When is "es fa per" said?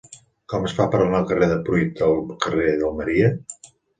0.69-1.01